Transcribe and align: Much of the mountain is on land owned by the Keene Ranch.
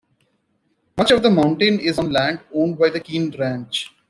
Much 0.97 1.11
of 1.11 1.21
the 1.21 1.29
mountain 1.29 1.79
is 1.79 1.99
on 1.99 2.09
land 2.11 2.39
owned 2.55 2.75
by 2.79 2.89
the 2.89 2.99
Keene 2.99 3.29
Ranch. 3.37 3.87